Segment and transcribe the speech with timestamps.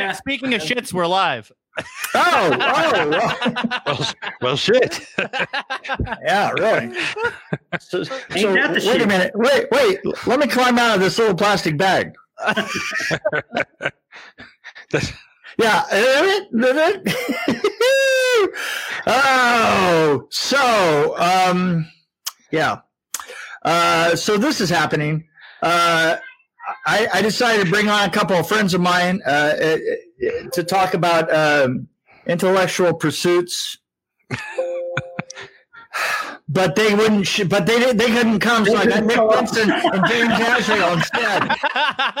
[0.00, 0.12] Yeah.
[0.12, 1.50] Speaking of shits, we're live.
[2.12, 4.06] Oh, oh, well, Well,
[4.42, 5.06] well, shit.
[6.24, 6.92] yeah, really.
[7.78, 8.12] So, so
[8.52, 9.30] that the wait a minute.
[9.36, 10.00] Wait, wait.
[10.26, 12.12] Let me climb out of this little plastic bag.
[15.58, 15.84] Yeah.
[19.06, 21.86] oh, so um,
[22.50, 22.80] yeah.
[23.62, 25.28] Uh, so this is happening.
[25.62, 26.16] Uh,
[26.86, 29.76] I, I decided to bring on a couple of friends of mine uh, uh,
[30.52, 31.88] to talk about um,
[32.26, 33.78] intellectual pursuits.
[36.52, 37.28] But they wouldn't.
[37.28, 37.98] Sh- but they didn't.
[37.98, 38.66] They couldn't come.
[38.66, 41.42] So I got Nick Benson and James Asriel instead.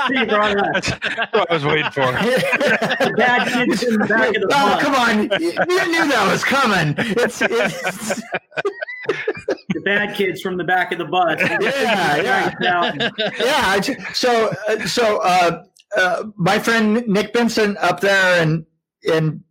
[0.08, 0.72] You brought.
[0.72, 2.02] That's what I was waiting for.
[2.12, 5.22] The bad kids in the back of the Oh, come on!
[5.40, 6.94] You you knew that was coming.
[6.96, 8.22] It's, it's
[9.72, 11.40] The bad kids from the back of the bus.
[11.60, 13.10] Yeah, yeah.
[13.38, 13.80] yeah.
[14.12, 15.64] So, uh, so uh,
[15.96, 18.66] uh, my friend Nick Benson up there in
[19.02, 19.44] in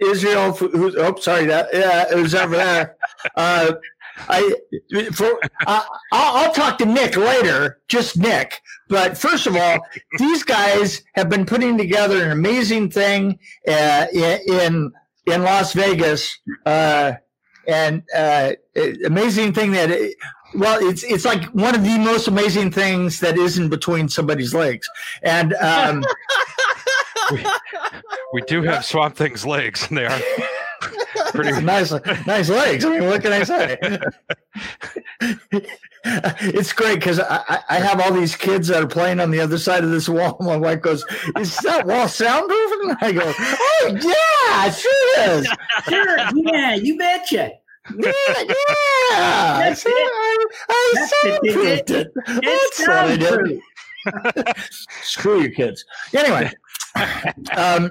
[0.00, 2.96] Israel, who's oh sorry that yeah, who's over there.
[3.34, 3.72] Uh,
[4.28, 4.54] I
[5.12, 8.60] for uh, I'll, I'll talk to Nick later, just Nick.
[8.88, 9.80] But first of all,
[10.18, 14.92] these guys have been putting together an amazing thing uh, in
[15.26, 17.14] in Las Vegas, uh,
[17.68, 18.52] and uh,
[19.04, 19.90] amazing thing that.
[20.54, 24.88] well, it's it's like one of the most amazing things that isn't between somebody's legs,
[25.22, 26.04] and um,
[28.32, 30.20] We do have Swamp Thing's legs, and they are
[31.32, 31.60] pretty.
[31.62, 31.92] nice,
[32.26, 32.84] nice legs.
[32.84, 33.98] I mean, what can I say?
[36.04, 39.58] it's great because I, I- have all these kids that are playing on the other
[39.58, 40.36] side of this wall.
[40.40, 41.04] My wife goes,
[41.38, 45.48] "Is that wall soundproof?" And I go, "Oh yeah, it sure is.
[45.88, 47.50] Sure, yeah, you betcha.
[47.96, 48.54] Yeah, yeah.
[49.12, 52.08] I, That's said- I, I That's soundproofed it.
[52.26, 54.54] It's That's what I did.
[55.02, 55.84] Screw you, kids.
[56.14, 56.50] Anyway,
[57.56, 57.90] um,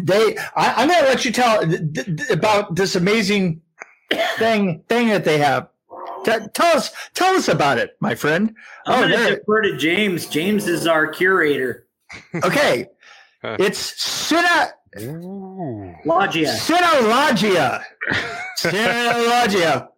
[0.00, 0.36] they.
[0.56, 3.60] I, I'm going to let you tell th- th- about this amazing
[4.38, 5.68] thing thing that they have.
[6.24, 8.54] T- tell us, tell us about it, my friend.
[8.86, 9.36] I'm Oh, going to there.
[9.36, 10.26] defer to James.
[10.26, 11.86] James is our curator.
[12.44, 12.86] Okay,
[13.42, 15.92] it's Sina Ooh.
[16.04, 16.48] Logia.
[16.48, 17.82] Sinologia.
[18.56, 19.88] Sinologia.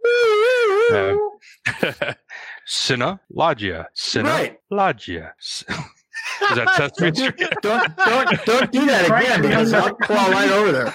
[2.67, 3.87] Sina Logia.
[3.87, 4.59] Uh, Sina Right.
[4.71, 5.35] Logia.
[5.39, 5.65] Is
[6.57, 7.53] that Sesame Street?
[7.63, 10.95] Don't don't don't do that again because I'll claw right over there.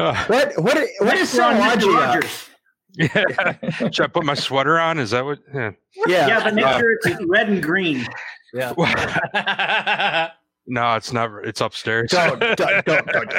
[0.28, 1.76] What what what is Next, we're on Mr.
[1.80, 1.94] Sinologia?
[2.14, 2.48] Rogers.
[3.80, 3.90] yeah.
[3.90, 4.98] Should I put my sweater on?
[4.98, 5.38] Is that what?
[5.54, 5.70] Yeah.
[6.06, 8.06] Yeah, but make Uh, sure it's red and green.
[8.52, 8.72] Yeah.
[10.66, 11.30] no, it's not.
[11.44, 12.10] It's upstairs.
[12.10, 13.34] Don't, don't, don't, don't.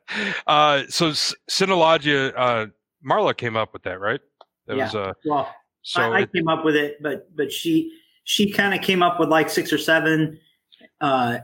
[0.46, 2.66] uh, so S- Sinologia, uh,
[3.06, 4.20] Marla came up with that, right?
[4.66, 4.84] That Yeah.
[4.84, 5.12] was uh.
[5.24, 7.92] Well, So I, I it- came up with it, but but she
[8.24, 10.38] she kind of came up with like six or seven
[11.00, 11.38] uh,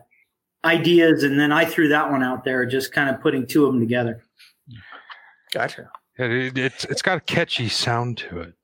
[0.65, 3.73] ideas, and then I threw that one out there, just kind of putting two of
[3.73, 4.23] them together.
[5.53, 5.91] Gotcha.
[6.19, 8.55] it, it's it's got a catchy sound to it.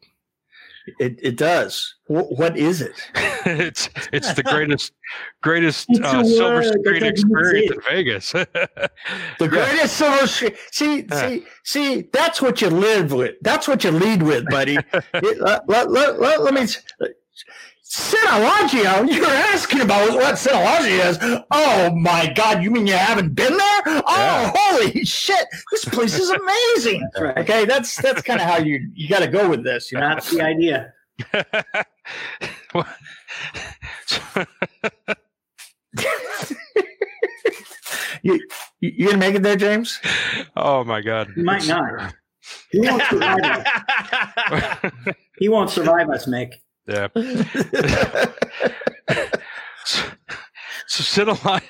[0.98, 1.94] It it does.
[2.06, 2.94] Wh- what is it?
[3.44, 4.92] it's it's the greatest
[5.42, 8.32] greatest uh, silver screen experience in Vegas.
[9.38, 10.54] The greatest silver screen.
[10.72, 12.08] See, see, see.
[12.12, 13.34] That's what you live with.
[13.42, 14.78] That's what you lead with, buddy.
[15.14, 16.66] It- let, let, let, let, let me.
[17.90, 19.10] S- Sinologia?
[19.12, 21.18] You're asking about what Sinologia is?
[21.50, 22.62] Oh my God!
[22.62, 23.80] You mean you haven't been there?
[23.86, 24.52] Oh, Yeah.
[24.54, 25.46] holy shit!
[25.72, 27.00] This place is amazing.
[27.14, 27.38] That's right.
[27.38, 29.90] Okay, that's that's kind of how you you got to go with this.
[29.92, 30.08] You know?
[30.08, 30.92] That's the idea.
[38.22, 38.32] you,
[38.80, 40.00] you you gonna make it there, James?
[40.56, 41.30] oh my god!
[41.34, 42.14] He might not.
[42.70, 44.92] He won't survive us.
[45.38, 46.54] He won't survive us, Mick.
[46.88, 47.08] Yeah.
[49.84, 50.02] So,
[50.86, 51.60] so sit along.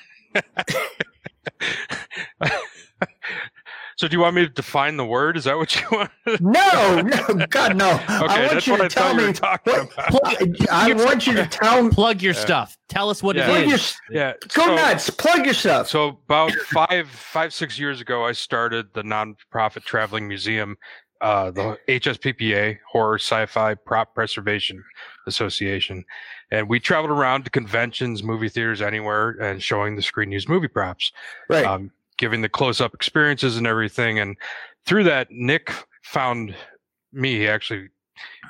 [3.97, 5.35] so do you want me to define the word?
[5.37, 6.09] Is that what you want?
[6.39, 7.91] No, no, God, no.
[7.93, 9.27] Okay, I want that's you what to I tell thought you me.
[9.27, 10.69] were talking what- about.
[10.71, 11.89] I want you to tell.
[11.89, 12.39] Plug your Yeah.
[12.39, 12.77] stuff.
[12.87, 13.47] Tell us what Yeah.
[13.47, 13.79] Plug it your.
[14.09, 14.33] Yeah.
[14.53, 15.09] go so- nuts.
[15.09, 15.87] Plug your stuff.
[15.89, 20.77] So about five, five, six years ago, I started the nonprofit traveling museum,
[21.21, 24.83] uh, the HSPPA, Horror Sci-Fi Prop Preservation
[25.27, 26.05] Association,
[26.51, 30.67] and we traveled around to conventions, movie theaters, anywhere, and showing the screen use movie
[30.67, 31.11] props,
[31.49, 31.65] right.
[31.65, 34.19] um, giving the close-up experiences and everything.
[34.19, 34.37] And
[34.85, 35.71] through that, Nick
[36.03, 36.55] found
[37.11, 37.39] me.
[37.39, 37.89] He actually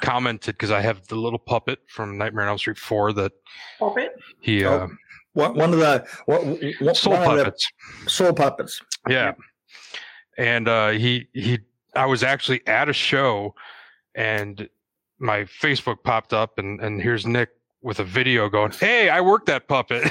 [0.02, 3.32] commented because I have the little puppet from Nightmare on Elm Street Four that
[3.80, 4.16] Puppet.
[4.42, 4.88] he Oh, uh,
[5.34, 7.68] one, one of the one, one soul of the puppets.
[8.08, 8.82] soul puppets.
[9.08, 9.34] Yeah.
[10.38, 11.60] And uh, he he
[11.96, 13.56] I was actually at a show
[14.16, 14.68] and
[15.20, 17.50] my Facebook popped up and and here's Nick
[17.82, 20.04] with a video going, "Hey, I worked that puppet.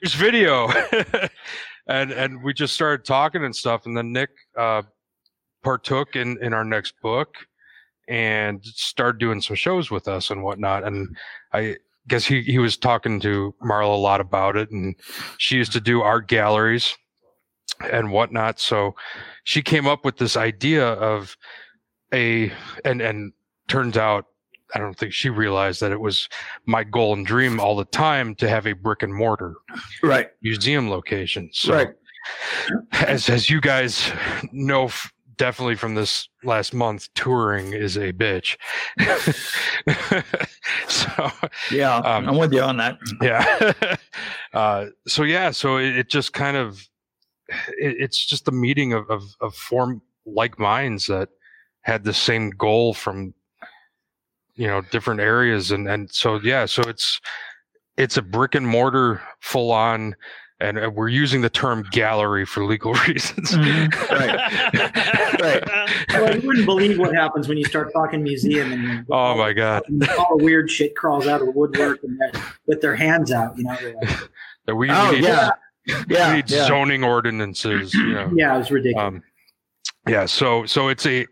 [0.00, 0.68] Here's video."
[1.86, 4.82] and and we just started talking and stuff, and then Nick uh,
[5.62, 7.34] partook in in our next book
[8.08, 10.84] and started doing some shows with us and whatnot.
[10.84, 11.16] And
[11.52, 11.76] I
[12.08, 14.94] guess he he was talking to Marla a lot about it, and
[15.38, 16.96] she used to do art galleries
[17.92, 18.58] and whatnot.
[18.60, 18.94] So
[19.44, 21.36] she came up with this idea of
[22.12, 22.52] a
[22.84, 23.32] and and
[23.68, 24.26] turns out
[24.74, 26.28] I don't think she realized that it was
[26.66, 29.54] my goal and dream all the time to have a brick and mortar
[30.02, 30.28] right.
[30.42, 31.50] museum location.
[31.52, 31.88] So Right.
[32.92, 34.12] as as you guys
[34.52, 38.56] know f- definitely from this last month touring is a bitch.
[40.88, 41.30] so
[41.70, 41.96] Yeah.
[41.96, 42.98] Um, I'm with you on that.
[43.22, 43.96] yeah
[44.52, 46.86] uh, so yeah so it, it just kind of
[47.78, 51.28] it, it's just the meeting of, of of form like minds that
[51.82, 53.32] had the same goal from
[54.54, 57.20] you know different areas and and so yeah so it's
[57.96, 60.14] it's a brick and mortar full on
[60.62, 64.10] and uh, we're using the term gallery for legal reasons Mhm.
[65.40, 65.64] Right.
[66.10, 69.82] Well, you wouldn't believe what happens when you start talking museum and oh my god
[70.18, 73.56] all the weird shit crawls out of the woodwork and they're- with their hands out.
[73.56, 74.18] You know, they're like,
[74.66, 75.50] that we, Oh we need, yeah.
[75.86, 76.34] We Yeah.
[76.34, 76.66] need yeah.
[76.66, 79.06] zoning ordinances you know yeah, it was ridiculous.
[79.06, 79.22] um
[80.08, 81.26] yeah so so it's a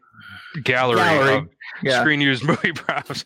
[0.62, 1.34] gallery, Gallery.
[1.36, 1.48] of
[1.82, 2.00] Yeah.
[2.00, 3.24] screen used movie props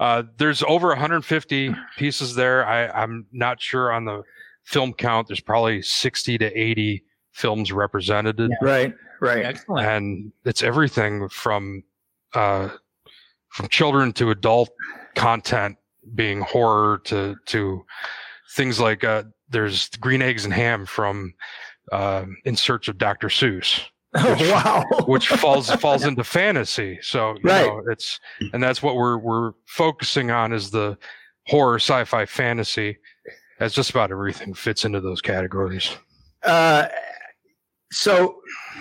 [0.00, 4.22] uh there's over 150 pieces there i i'm not sure on the
[4.64, 8.94] film count there's probably 60 to 80 films represented Right.
[9.20, 9.44] Right.
[9.44, 9.86] Excellent.
[9.86, 11.82] and it's everything from
[12.34, 12.68] uh
[13.48, 14.70] from children to adult
[15.14, 15.76] content
[16.14, 17.84] being horror to to
[18.54, 21.34] things like uh there's green eggs and ham from
[21.92, 23.80] uh, in search of dr seuss
[24.16, 24.84] Oh wow.
[25.06, 26.98] which falls falls into fantasy.
[27.02, 27.66] So you Right.
[27.66, 28.20] know, it's
[28.52, 30.96] and that's what we're we're focusing on is the
[31.48, 32.96] horror, sci-fi, fantasy.
[33.60, 35.90] As just about everything fits into those categories.
[36.44, 36.86] Uh,
[37.92, 38.36] so,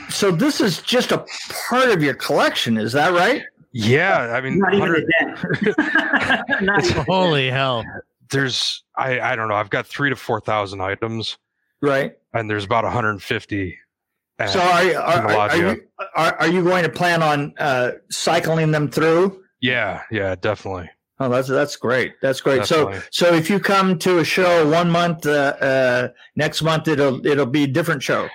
[0.10, 1.26] so this is just a
[1.70, 3.44] part of your collection, is that right?
[3.72, 6.62] Yeah, I mean, Not even 100 a dent.
[6.62, 7.84] Not even- Holy hell.
[8.34, 9.56] There's I I don't know.
[9.56, 11.38] I've got three to four thousand items,
[11.82, 12.14] Right.
[12.34, 13.78] and there's about 150.
[14.48, 15.02] So, are you are,
[15.32, 15.82] are, are you
[16.18, 19.42] are, are you going to plan on uh, cycling them through?
[19.62, 20.90] yeah, yeah, definitely.
[21.20, 22.16] Oh, that's that's great.
[22.22, 22.66] That's great.
[22.66, 23.08] So, Definitely.
[23.12, 27.46] so if you come to a show one month, uh, uh, next month it'll it'll
[27.46, 28.28] be a different show.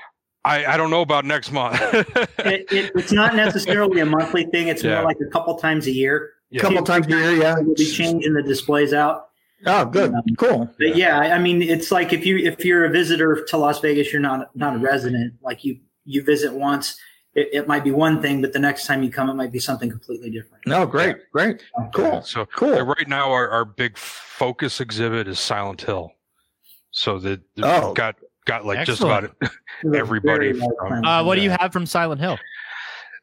[0.44, 1.78] I I don't know about next month.
[1.82, 4.68] it, it, it's not necessarily a monthly thing.
[4.68, 4.94] It's Yeah.
[4.94, 6.30] more like a couple times a year.
[6.50, 6.62] Yeah.
[6.62, 7.56] couple times a year, yeah.
[7.58, 9.27] We'll be changing the displays out.
[9.66, 10.72] Oh, good, cool.
[10.78, 14.12] But yeah, I mean, it's like if you if you're a visitor to Las Vegas,
[14.12, 15.34] you're not not a resident.
[15.42, 16.96] Like you you visit once,
[17.34, 19.58] it, it might be one thing, but the next time you come, it might be
[19.58, 20.64] something completely different.
[20.66, 21.62] No, great, great,
[21.94, 22.80] cool, So cool.
[22.82, 26.12] Right now, our, our big focus exhibit is Silent Hill.
[26.90, 27.92] So that Oh.
[27.94, 28.16] got
[28.46, 29.30] got like just about.
[29.94, 32.38] Everybody from- Uh, what do you have from Silent Hill?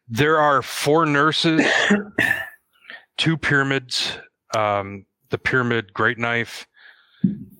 [0.07, 1.65] There are four nurses,
[3.17, 4.17] two pyramids,
[4.55, 5.05] um,
[5.35, 6.65] the pyramid, Great Knife,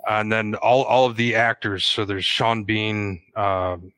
[0.08, 1.84] and then all all of the actors.
[1.84, 3.22] So there's Sean Bean.
[3.36, 3.92] Um,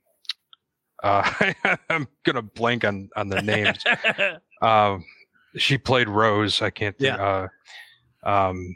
[1.03, 1.53] uh,
[1.91, 3.77] I'm gonna blank on on their names.
[4.63, 5.05] um,
[5.57, 6.59] she played Rose.
[6.63, 7.19] I can't think.
[7.19, 7.49] Uh,
[8.23, 8.75] um,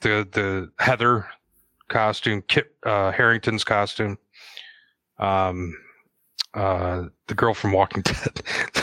[0.00, 1.26] the the Heather
[1.88, 4.18] costume, Kit uh, Harington's costume.
[5.18, 5.74] Um,
[6.52, 8.42] uh, the girl from Walking Dead,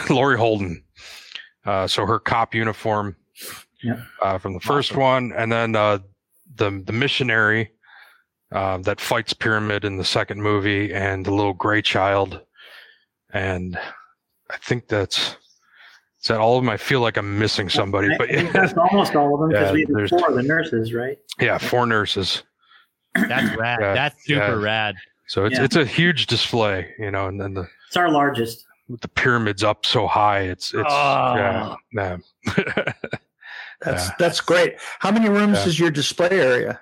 [0.09, 0.83] Laurie Holden.
[1.63, 3.15] Uh, so her cop uniform
[3.83, 4.01] Yeah.
[4.21, 5.99] uh, from the first one, and then uh,
[6.55, 7.71] the the missionary
[8.51, 12.41] uh, that fights Pyramid in the second movie, and the little gray child,
[13.31, 13.77] and
[14.49, 15.35] I think that's
[16.21, 16.69] is that all of them.
[16.69, 19.67] I feel like I'm missing somebody, I but think that's almost all of them because
[19.67, 21.17] Yeah, we have there's- four of the nurses, right?
[21.39, 22.43] yeah, four nurses.
[23.15, 23.79] That's rad.
[23.81, 24.63] Yeah, That's super yeah.
[24.63, 24.95] rad.
[25.27, 25.63] So it's Yeah.
[25.63, 28.65] it's a huge display, you know, and then the It's our largest.
[28.89, 31.75] with the pyramids up so high, it's it's Oh.
[31.93, 32.17] yeah.
[33.81, 34.15] That's Yeah.
[34.19, 34.75] that's great.
[34.99, 35.67] How many rooms Yeah.
[35.67, 36.79] is your display area?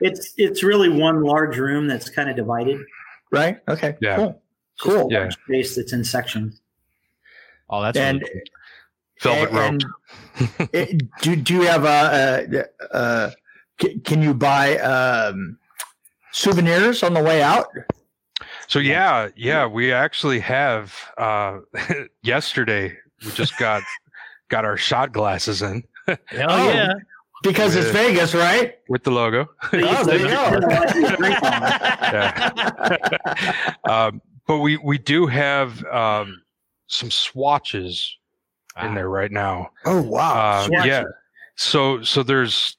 [0.00, 2.80] It's it's really one large room that's kind of divided.
[3.30, 3.58] Right.
[3.68, 3.96] Okay.
[4.00, 4.16] Yeah.
[4.16, 4.42] Cool.
[4.80, 5.08] Cool.
[5.10, 5.28] Yeah.
[5.30, 6.60] Space that's in sections.
[7.68, 8.42] Oh, that's And really
[9.22, 10.68] Velvet rope.
[10.72, 13.30] it- do do you have a, uh uh
[14.04, 15.58] can you buy um,
[16.32, 17.66] souvenirs on the way out?
[18.68, 21.58] So yeah, yeah, we actually have uh
[22.22, 23.82] yesterday we just got
[24.48, 26.16] got our shot glasses in Hell Oh.
[26.30, 26.92] yeah.
[27.42, 28.76] Because it's Vegas, right?
[28.88, 29.48] with the logo.
[29.72, 30.60] Oh, there you go.
[33.92, 36.42] Um, but we we do have um
[36.86, 38.16] some swatches
[38.82, 39.70] in there right now.
[39.84, 40.64] Oh wow!
[40.64, 41.04] Uh, yeah.
[41.56, 42.76] so so there's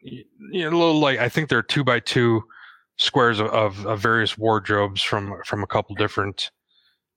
[0.00, 2.42] you know, a little like I think there are two by two
[2.96, 6.50] squares of, of, of various wardrobes from from a couple different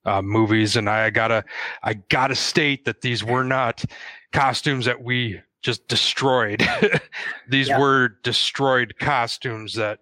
[0.06, 1.44] uh, movies, and I gotta
[1.84, 3.84] I gotta state that these were not
[4.32, 6.66] costumes that we just destroyed.
[7.50, 7.80] these Yeah.
[7.80, 10.00] were destroyed costumes that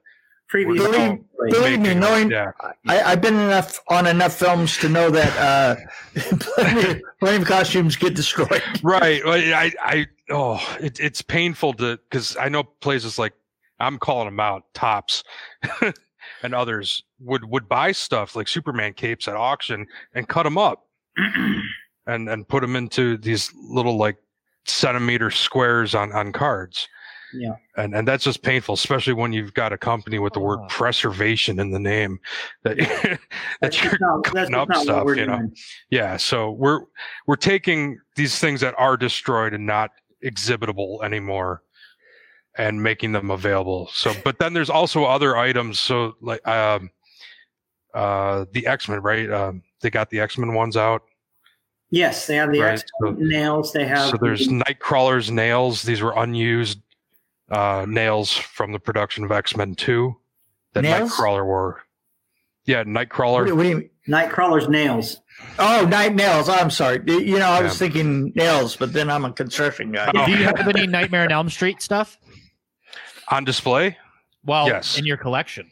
[0.49, 0.81] Previous.
[0.81, 2.51] Believe- believe me, knowing yeah
[2.87, 5.75] I, I've been enough on enough films to know that uh,
[6.39, 8.63] plenty, plenty of costumes get destroyed.
[8.81, 13.33] right Well, I I oh it, it's painful to because I know places like
[13.79, 15.23] I'm calling them out tops
[16.43, 19.85] and others would would buy stuff like Superman capes at auction
[20.15, 20.87] and cut them up
[22.07, 24.15] and and put them into these little like
[24.69, 26.87] centimeter squares on on cards.
[27.33, 27.55] Yeah.
[27.75, 30.67] And and that's just painful, especially when you've got a company with the word Oh.
[30.69, 32.19] preservation in the name
[32.63, 33.19] that that
[33.61, 35.37] That's you're not, cutting up stuff, you know.
[35.37, 35.55] doing.
[35.89, 36.81] Yeah, so we're
[37.25, 39.91] we're taking these things that are destroyed and not
[40.23, 41.63] exhibitable anymore
[42.57, 43.89] and making them available.
[43.91, 46.89] So but then there's also other items so like um
[47.93, 49.29] uh the X-Men, right?
[49.29, 51.03] Um they got the X-Men ones out.
[51.89, 53.71] Yes, they have the Right, so- nails.
[53.73, 54.09] They have.
[54.09, 55.83] So there's Nightcrawler's nails.
[55.83, 56.79] These were unused
[57.49, 60.13] uh nails from the production of X-Men 2
[60.73, 61.11] that Nails?
[61.13, 61.83] Nightcrawler wore.
[62.65, 63.47] Yeah, What, Nightcrawler.
[63.47, 65.21] do- what do you, Nightcrawler's nails.
[65.57, 66.49] oh, night nails.
[66.49, 66.99] I'm sorry.
[67.07, 67.87] You know, I was Yeah.
[67.87, 70.11] thinking nails, but then I'm a construction guy.
[70.13, 70.25] Oh.
[70.25, 72.17] Do you have any Nightmare on Elm Street stuff?
[73.29, 73.97] on display?
[74.43, 74.97] Well, Yes.
[74.97, 75.69] in your collection.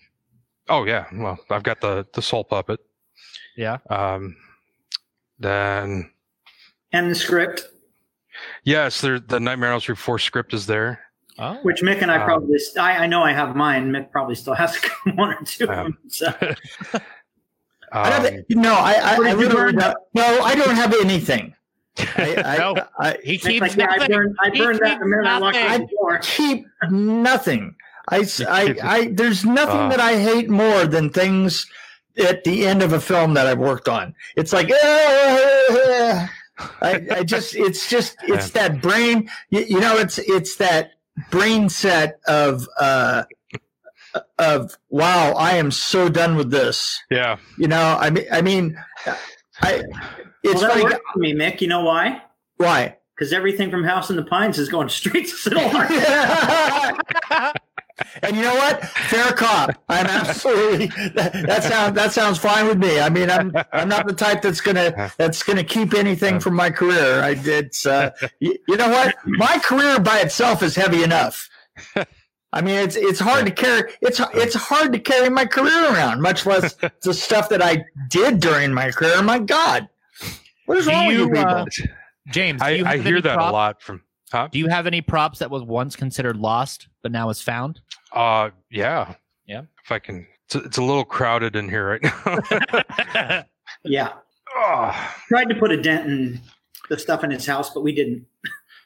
[0.69, 1.05] Oh yeah.
[1.13, 2.79] Well, I've got the the soul puppet.
[3.57, 3.77] Yeah.
[3.89, 4.35] Um
[5.39, 6.11] then
[6.91, 7.63] And the script,
[8.63, 10.99] Yes, there, the Nightmare on Elm Street 4 script is there.
[11.37, 11.55] Oh.
[11.63, 13.91] which Mick and I Um, probably, st- I, I know I have mine.
[13.91, 14.77] Mick probably still has
[15.15, 15.65] one or two.
[15.65, 15.71] Yeah.
[15.81, 16.27] of them, so.
[17.91, 20.75] I don't Um, think- no, I, I, I did you literally don't- no, I don't
[20.75, 21.53] have anything.
[21.97, 22.75] I, I, No.
[22.99, 24.15] I, he keeps like, yeah, I nothing.
[24.15, 26.19] burned, I burned that the minute I walked the door.
[26.23, 27.75] keep nothing.
[28.09, 29.89] I, s- I, keep- I- there's nothing Uh.
[29.89, 31.65] that I hate more than things
[32.17, 34.15] at the end of a film that I've worked on.
[34.35, 36.29] It's like, "Ah."
[36.81, 40.91] I, I just, it's just, it's that brain, you, you know, it's, it's that
[41.29, 43.23] brain set of, uh,
[44.39, 47.01] of wow, I am so done with this.
[47.09, 47.37] yeah.
[47.57, 48.77] You know, I mean, I mean,
[49.61, 49.83] I,
[50.43, 50.83] it's well, that funny.
[50.83, 51.59] worked for me, Mick.
[51.61, 52.21] You know why?
[52.57, 52.97] Why?
[53.15, 55.87] Because everything from House in the Pines is going straight to Silver.
[58.21, 58.83] and you know what?
[58.85, 59.71] Fair cop.
[59.89, 62.99] I'm absolutely that, that sounds that sounds fine with me.
[62.99, 66.69] I mean, I'm I'm not the type that's gonna that's gonna keep anything from my
[66.69, 67.21] career.
[67.21, 67.73] I did.
[67.85, 69.15] uh, you, you know what?
[69.25, 71.49] My career by itself is heavy enough.
[72.53, 73.91] I mean, it's it's hard to carry.
[74.01, 78.39] It's it's hard to carry my career around, much less the stuff that I did
[78.39, 79.21] during my career.
[79.21, 79.89] My God,
[80.65, 81.45] what is Do wrong with you you, people?
[81.49, 81.65] uh,
[82.29, 84.01] James, do I, you I have hear any that prop- a lot from
[84.35, 84.49] huh?
[84.51, 87.79] Do you have any props that was once considered lost but now is found?
[88.11, 89.15] Uh yeah.
[89.45, 89.61] Yeah.
[89.83, 93.43] If I can it's a, it's a little crowded in here right now.
[93.83, 94.13] yeah.
[94.55, 96.39] oh, Tried to put a dent in
[96.89, 98.25] the stuff in his house, but we didn't.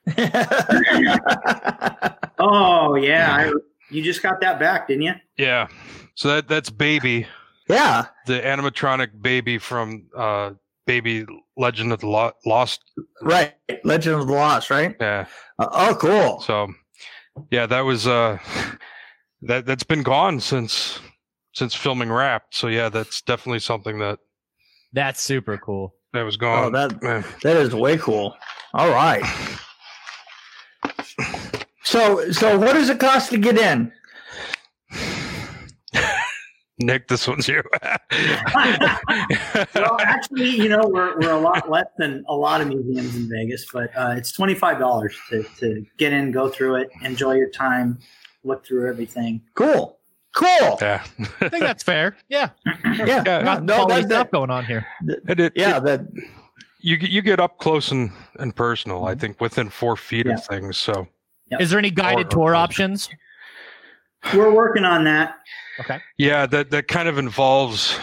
[2.42, 3.36] Oh, yeah.
[3.36, 3.52] I,
[3.92, 5.14] you just got that back, didn't you?
[5.38, 5.68] yeah.
[6.16, 7.28] So that that's baby,
[7.70, 10.52] yeah, the animatronic baby from uh
[10.90, 11.24] Baby
[11.60, 12.82] Legend of the Lo- Lost.
[13.22, 13.54] right.
[13.84, 14.96] Legend of the Lost, right?
[15.00, 15.26] Yeah.
[15.60, 16.40] Uh, oh, cool.
[16.42, 16.68] So
[17.52, 18.38] yeah, that was uh
[19.44, 21.00] that that's been gone since
[21.54, 22.56] since filming Wrapped.
[22.56, 24.20] So yeah, that's definitely something that
[24.94, 25.94] That's super cool.
[26.14, 26.66] that was gone.
[26.66, 27.24] Oh, that Yeah.
[27.44, 28.36] that is way cool.
[28.74, 29.24] All right.
[31.84, 33.92] So, so what does it cost to get in?
[36.80, 37.62] Nick, this one's you.
[38.54, 43.30] well, actually, you know, we're, we're a lot less than a lot of museums in
[43.30, 47.34] Vegas, but uh, it's twenty five dollars to, to get in, go through it, enjoy
[47.34, 48.00] your time,
[48.44, 49.42] look through everything.
[49.56, 49.98] Cool,
[50.36, 50.78] cool.
[50.82, 51.04] yeah.
[51.42, 52.16] I think that's fair.
[52.30, 52.50] Yeah.
[52.66, 53.22] Yeah, Yeah.
[53.24, 54.86] no, Got no, quality that- stuff that- going on here.
[55.28, 56.02] And it, yeah, it- that
[56.80, 59.06] you get- you get up close and, and personal.
[59.06, 60.36] I think within four feet Yeah.
[60.36, 60.78] of things.
[60.78, 61.08] So
[61.52, 61.62] Yep.
[61.62, 63.10] Is there any guided Or- tour options?
[64.36, 65.38] We're working on that.
[65.80, 66.00] Okay.
[66.18, 67.98] yeah, that that kind of involves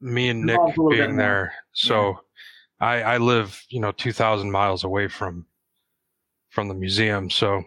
[0.00, 1.52] me and Nick Involves a little bit being there.
[1.72, 2.20] So
[2.80, 5.46] I I live you know two thousand miles away from
[6.50, 7.30] from the museum.
[7.30, 7.62] So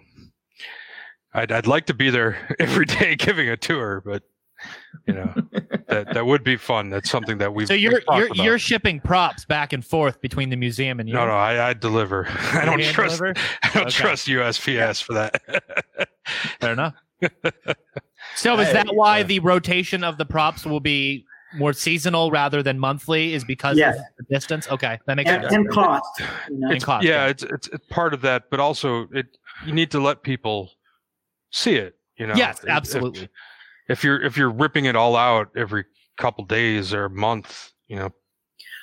[1.34, 4.24] I'd I'd like to be there every day giving a tour, but
[5.08, 5.34] you know
[5.88, 6.90] that that would be fun.
[6.90, 8.38] That's something that we've So you're we've you're about.
[8.38, 11.16] you're shipping props back and forth between the museum and you.
[11.16, 12.28] no no I I deliver.
[12.54, 13.40] I don't hand trust deliver?
[13.64, 13.92] I don't Okay.
[13.92, 15.42] trust USPS for that.
[16.60, 16.94] Fair enough.
[18.36, 22.78] So is that why the rotation of the props will be more seasonal rather than
[22.80, 23.34] monthly?
[23.34, 23.98] Is because Yes.
[23.98, 24.68] of the distance?
[24.70, 25.54] Okay, that makes And, sense.
[25.56, 26.22] and cost.
[26.50, 26.70] You know?
[26.72, 27.28] And cost, yeah, yeah.
[27.30, 30.72] it's, it's it's part of that, but also it you need to let people
[31.52, 31.96] see it.
[32.18, 32.36] You know.
[32.36, 33.30] yes, If- if- absolutely.
[33.88, 35.84] If, you're if you're ripping it all out every
[36.18, 38.14] couple days or month, you know.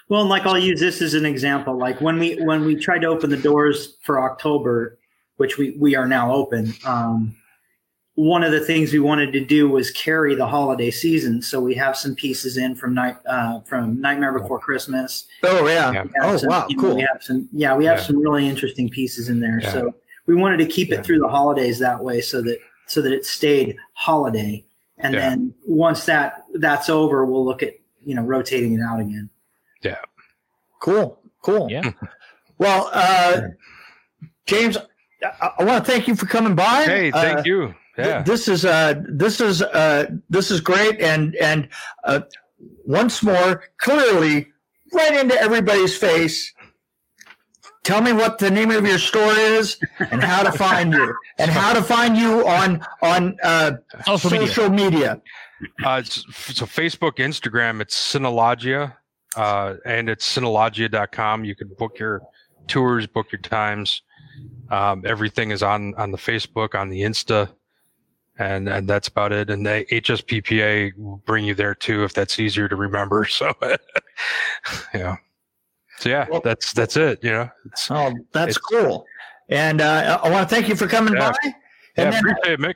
[0.09, 1.79] Well, and like I'll use this as an example.
[1.79, 4.99] Like when we when we tried to open the doors for October,
[5.37, 6.75] which we we are now open.
[6.85, 7.37] Um,
[8.17, 11.75] one of the things we wanted to do was carry the holiday season, so we
[11.75, 15.27] have some pieces in from night uh, from Nightmare Before Christmas.
[15.43, 15.93] Oh yeah.
[15.93, 16.03] Yeah.
[16.05, 16.97] We have Oh some- wow, you know, cool.
[16.97, 18.05] We have some, yeah, we have Yeah.
[18.05, 19.61] some really interesting pieces in there.
[19.63, 19.71] Yeah.
[19.73, 19.95] So
[20.27, 23.27] we wanted to keep it through the holidays that way, so that so that it
[23.27, 24.65] stayed holiday.
[24.99, 25.21] And Yeah.
[25.21, 29.29] then once that that's over, we'll look at you know rotating it out again.
[29.83, 29.99] Yeah.
[30.81, 31.21] Cool.
[31.43, 31.71] Cool.
[31.71, 31.93] Yeah.
[32.59, 33.43] Well, uh,
[34.47, 34.79] James,
[35.23, 36.85] I, I want to thank you for coming by.
[36.85, 37.75] Hey, thank Uh, you.
[37.99, 38.23] Yeah.
[38.23, 41.69] This is uh, this is uh, this is great, and and
[42.05, 42.21] uh,
[42.85, 44.49] once more, clearly,
[44.93, 46.53] right into everybody's face.
[47.85, 51.51] Tell me what the name of your store is, and how to find you, and
[51.51, 53.73] how to find you on on uh,
[54.05, 54.49] Social media.
[54.49, 55.23] social media.
[55.85, 56.17] Uh, it's,
[56.55, 58.95] so Facebook, Instagram, it's Synologia,
[59.37, 61.45] uh, and it's synologia.com.
[61.45, 62.23] You can book your
[62.67, 64.03] tours, book your times.
[64.69, 67.49] Um, everything is on on the Facebook, on the Insta,
[68.39, 69.51] and and that's about it.
[69.51, 73.25] And the HSPPA will bring you there too if that's easier to remember.
[73.31, 73.53] So,
[74.95, 75.17] yeah.
[75.99, 77.23] So yeah, Well- that's that's it.
[77.23, 79.05] You know, it's, Oh, that's It's- cool.
[79.49, 81.31] And uh, I want to thank you for coming Yeah.
[81.31, 81.37] by.
[81.45, 81.53] yeah,
[81.97, 82.75] And then, appreciate it, Mick.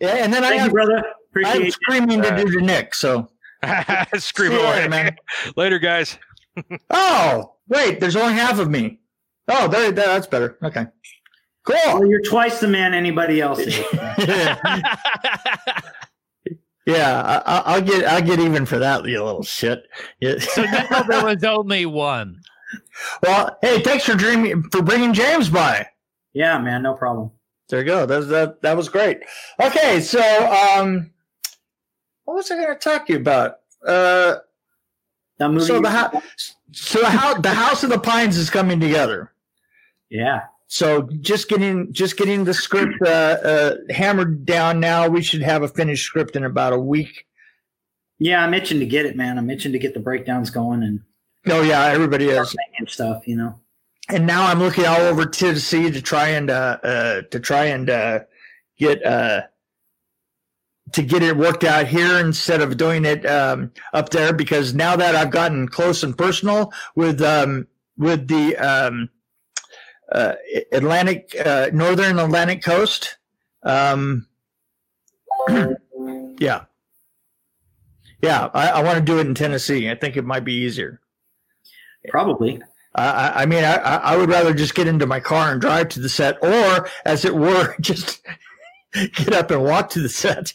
[0.00, 0.98] yeah, and then I Thank you, have, brother.
[1.06, 1.72] I Appreciate have it.
[1.74, 2.94] screaming to do to Nick.
[2.94, 3.30] So
[4.16, 5.16] Scream away, later, man.
[5.56, 6.18] Later, guys.
[6.90, 8.98] Oh, wait, there's only half of me.
[9.48, 10.58] Oh, there, there that's better.
[10.62, 10.86] Okay.
[11.68, 13.78] Well, you're twice the man anybody else is.
[16.86, 19.82] yeah, I, I- I'll get I'll get even for that, you little shit.
[20.20, 20.38] Yeah.
[20.38, 22.40] so now there was only one.
[23.22, 25.86] well, hey, thanks for dreaming for bringing James by.
[26.32, 27.30] yeah, man, no problem.
[27.68, 28.06] There you go.
[28.06, 29.18] That that that was great.
[29.60, 31.10] Okay, so um,
[32.24, 33.56] what was I going to talk to you about?
[33.86, 34.36] Uh,
[35.40, 35.60] movie.
[35.66, 39.32] so the house, so the house, the House of the Pines is coming together.
[40.10, 45.08] yeah, So just getting just getting the script uh, uh, hammered down now.
[45.08, 47.26] We should have a finished script in about a week.
[48.18, 49.38] yeah, I'm itching to get it, man.
[49.38, 51.00] I'm itching to get the breakdowns going and
[51.48, 52.54] Oh yeah, everybody is.
[52.78, 53.26] and stuff.
[53.26, 53.60] You know.
[54.10, 57.88] And now I'm looking all over Tennessee to try and uh, uh, to try and
[57.88, 58.20] uh,
[58.78, 59.42] get uh,
[60.92, 64.96] to get it worked out here instead of doing it um, up there because now
[64.96, 69.08] that I've gotten close and personal with um, with the um,
[70.12, 70.34] uh,
[70.72, 73.16] Atlantic uh, Northern Atlantic coast,
[73.62, 74.26] um,
[75.48, 76.64] yeah,
[78.22, 79.90] yeah, I, I want to do it in Tennessee.
[79.90, 81.00] I think it might be easier.
[82.08, 82.60] Probably.
[82.94, 85.60] I, I- I mean, I, I I would rather just get into my car and
[85.60, 88.20] drive to the set, or as it were, just
[88.92, 90.52] get up and walk to the set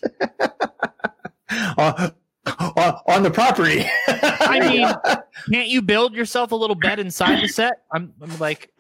[1.77, 2.11] on,
[2.59, 3.85] on, on the property.
[4.07, 4.93] I mean,
[5.51, 7.83] can't you build yourself a little bed inside the set?
[7.93, 8.71] I'm, I'm like,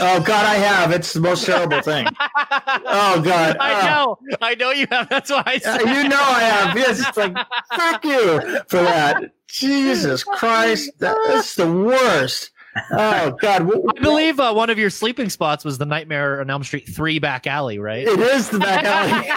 [0.00, 0.90] oh God, I have.
[0.92, 2.06] It's the most terrible thing.
[2.18, 4.18] Oh God, I Oh.
[4.30, 5.08] know, I know you have.
[5.08, 5.80] That's why I said.
[5.80, 6.76] you know I have.
[6.82, 7.36] Yes, it's like
[7.74, 9.32] fuck you for that.
[9.48, 12.50] Jesus Christ, that's the worst.
[12.90, 16.48] Oh God, Wh- I believe uh, one of your sleeping spots was the Nightmare on
[16.48, 18.06] Elm Street three back alley, right?
[18.08, 19.28] it is the back alley.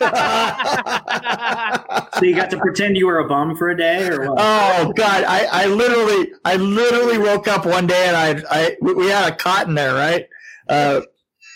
[2.18, 4.38] So you got to pretend you were a bum for a day, or what?
[4.40, 9.08] Oh God, I, I literally, I literally woke up one day and I, I, we
[9.08, 10.28] had a cot in there, right?
[10.68, 11.00] Uh,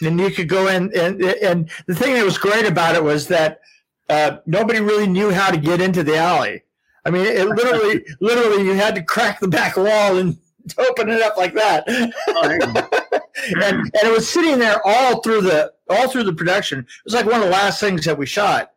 [0.02, 3.28] and you could go in, and and the thing that was great about it was
[3.28, 3.60] that
[4.08, 6.62] uh, nobody really knew how to get into the alley.
[7.04, 10.36] I mean, it literally, literally, you had to crack the back wall and
[10.78, 11.84] open it up like that.
[12.28, 12.88] Oh, there you go.
[13.62, 16.80] and and it was sitting there all through the all through the production.
[16.80, 18.72] It was like one of the last things that we shot,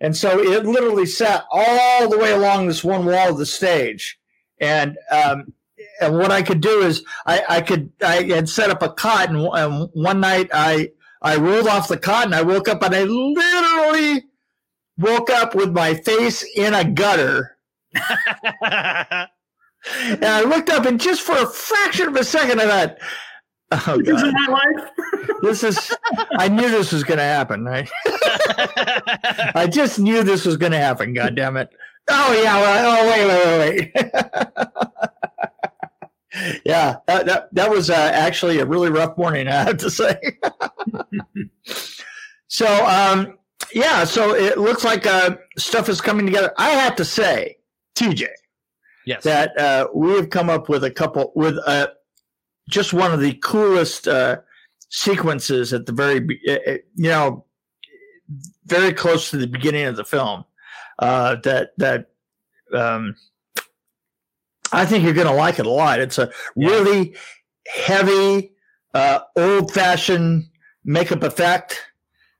[0.00, 4.18] and so it literally sat all the way along this one wall of the stage.
[4.60, 5.52] And um,
[6.00, 9.30] and what I could do is I, I could I had set up a cot,
[9.30, 10.90] and, and one night I
[11.22, 14.24] I rolled off the cot, and I woke up, and I literally
[14.98, 17.56] woke up with my face in a gutter.
[20.04, 22.98] And I looked up, and just for a fraction of a second, I thought,
[23.88, 24.90] "Oh This is God, my life.
[25.42, 25.96] this is."
[26.38, 27.64] I knew this was going to happen.
[27.64, 27.88] Right?
[29.54, 31.14] I just knew this was going to happen.
[31.14, 31.70] God damn it!
[32.08, 32.60] Oh yeah.
[32.60, 34.16] Well, oh wait, wait, wait, wait.
[36.64, 39.48] yeah, that, that that was uh, actually a really rough morning.
[39.48, 40.16] I have to say.
[42.48, 43.38] so um,
[43.74, 46.52] yeah, so it looks like uh, stuff is coming together.
[46.58, 47.56] I have to say,
[47.96, 48.26] TJ
[49.06, 49.22] yes.
[49.24, 51.88] that uh, we have come up with a couple with uh,
[52.68, 54.38] just one of the coolest uh,
[54.88, 57.44] sequences at the very, eh, eh, you know,
[58.66, 60.44] very close to the beginning of the film.
[60.98, 62.10] Uh, that that
[62.74, 63.16] um,
[64.72, 66.00] I think you're going to like it a lot.
[66.00, 67.16] It's a really
[67.66, 68.52] heavy,
[68.94, 70.48] uh, old-fashioned
[70.84, 71.80] makeup effect.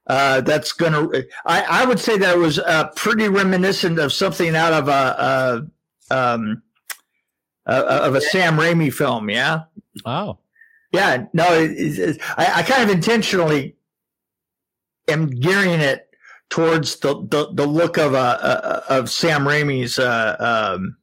[0.06, 1.26] Uh, that's going to.
[1.46, 4.92] I, I would say that it was uh, pretty reminiscent of something out of a,
[4.92, 5.66] a
[6.10, 6.62] um,
[7.66, 9.30] uh, of a Sam Raimi film.
[9.30, 9.62] Yeah.
[10.04, 10.38] Oh.
[10.92, 13.76] Yeah, no, it, it, I, I, kind of intentionally
[15.08, 16.08] am gearing it
[16.48, 20.96] towards the, the, the look of uh, uh, of Sam Raimi's uh, um,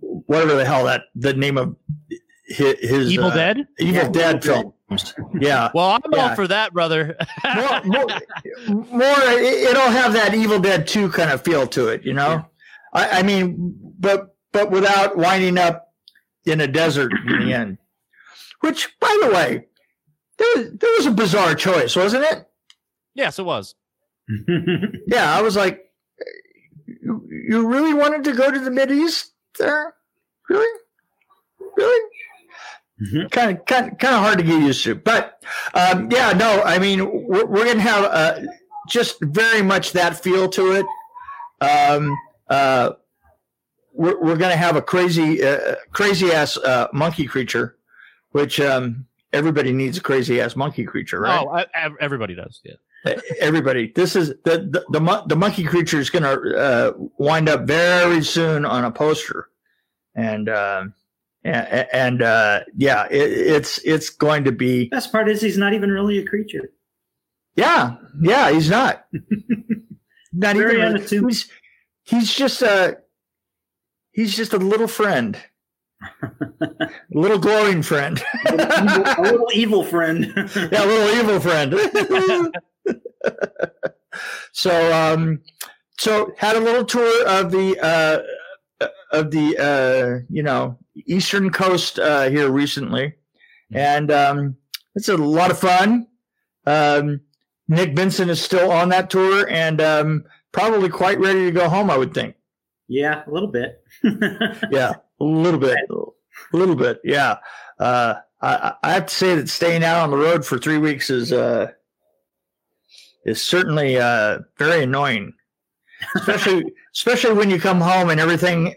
[0.00, 1.76] whatever the hell that the name of
[2.48, 3.68] his, his Evil uh, Dead.
[3.78, 5.14] Evil Yeah, Dead Evil films.
[5.40, 6.30] Yeah, Well, I'm Yeah.
[6.30, 7.16] all for that, brother.
[7.54, 8.06] more, more,
[8.68, 12.44] more it- it'll have that Evil Dead 2 kind of feel to it, you know?
[12.96, 15.92] I, I mean, but but without winding up
[16.46, 17.78] in a desert in the end.
[18.60, 19.66] Which, by the way,
[20.38, 22.46] there was, there was a bizarre choice, wasn't it?
[23.14, 23.74] yes, it was.
[25.06, 25.84] Yeah, I was like,
[26.86, 29.94] you, you really wanted to go to the Mid East there?
[30.48, 30.80] Really?
[31.76, 32.10] Really?
[33.30, 34.94] Kind of, kind kind of hard to get used to.
[34.94, 35.42] But
[35.74, 38.40] um, yeah, no, I mean, we're, we're going to have uh,
[38.88, 40.86] just very much that feel to it.
[41.60, 42.16] Um,
[42.48, 42.92] uh,
[43.92, 47.76] we're we're going to have a crazy, uh, crazy ass uh, monkey creature,
[48.30, 51.40] which um, everybody needs a crazy ass monkey creature, right?
[51.42, 51.66] Oh, I,
[52.00, 52.60] everybody does.
[52.64, 52.74] Yeah.
[53.40, 57.62] everybody this is the the, the, the monkey creature is going to uh, wind up
[57.62, 59.48] very soon on a poster
[60.16, 60.92] and um
[61.44, 65.72] and, and uh yeah it, it's it's going to be Best part is he's not
[65.72, 66.72] even really a creature.
[67.54, 69.04] yeah yeah he's not
[70.32, 71.28] not Very even unassuming.
[71.28, 71.48] he's
[72.06, 72.98] he's just a
[74.12, 75.38] he's just a little friend
[76.20, 80.32] a little glowing friend a, little evil, a little evil friend.
[80.36, 81.74] yeah, a little evil friend.
[84.52, 85.40] so, um,
[85.98, 91.98] so had a little tour of the uh, of the uh, you know eastern coast
[91.98, 93.14] uh, here recently,
[93.72, 94.56] and um,
[94.94, 96.06] it's a lot of fun.
[96.66, 97.20] Um,
[97.68, 101.90] Nick Benson is still on that tour and um, probably quite ready to go home.
[101.90, 102.34] I would think.
[102.88, 103.82] yeah, a little bit.
[104.70, 107.00] Yeah, a little bit, a little bit.
[107.04, 107.36] Yeah.
[107.78, 111.08] Uh, I, I have to say that staying out on the road for three weeks
[111.10, 111.68] is uh,
[113.24, 115.32] is certainly uh, very annoying,
[116.16, 118.74] especially especially when you come home and everything